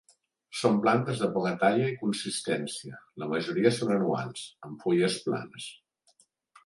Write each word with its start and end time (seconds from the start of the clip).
Són 0.59 0.77
plantes 0.85 1.19
de 1.23 1.27
poca 1.35 1.51
talla 1.63 1.91
i 1.91 1.99
consistència, 1.99 3.01
la 3.25 3.29
majoria 3.35 3.75
són 3.81 3.95
anuals, 3.99 4.49
amb 4.69 4.83
fulles 4.87 5.19
planes. 5.29 5.69